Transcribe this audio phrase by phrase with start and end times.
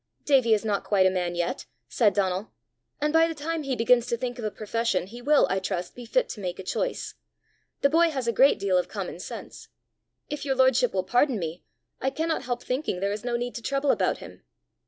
[0.25, 2.51] "Davie is not quite a man yet," said Donal;
[2.99, 5.93] "and by the time he begins to think of a profession, he will, I trust,
[5.93, 7.13] be fit to make a choice:
[7.81, 9.67] the boy has a great deal of common sense.
[10.27, 11.61] If your lordship will pardon me,
[12.01, 14.41] I cannot help thinking there is no need to trouble about him."